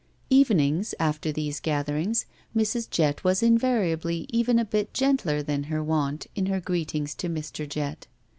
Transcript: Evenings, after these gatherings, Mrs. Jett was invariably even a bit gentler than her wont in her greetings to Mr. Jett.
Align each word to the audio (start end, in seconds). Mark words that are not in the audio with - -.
Evenings, 0.31 0.95
after 0.99 1.31
these 1.31 1.59
gatherings, 1.59 2.25
Mrs. 2.57 2.89
Jett 2.89 3.23
was 3.23 3.43
invariably 3.43 4.25
even 4.29 4.57
a 4.57 4.65
bit 4.65 4.95
gentler 4.95 5.43
than 5.43 5.65
her 5.65 5.83
wont 5.83 6.25
in 6.33 6.47
her 6.47 6.59
greetings 6.59 7.13
to 7.13 7.29
Mr. 7.29 7.69
Jett. 7.69 8.07